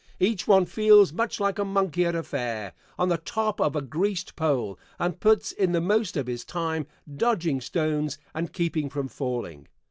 [0.19, 3.83] Each one feels much like a monkey at a fair, on the top of a
[3.83, 9.07] greased pole, and puts in the most of his time dodging stones and keeping from
[9.07, 9.67] falling.